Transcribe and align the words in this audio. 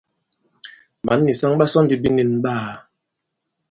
Mǎn 1.05 1.19
nì 1.25 1.33
saŋ 1.39 1.51
ɓa 1.59 1.65
sɔ 1.71 1.79
ndi 1.83 1.95
binīn 2.03 2.31
ɓaā. 2.43 2.69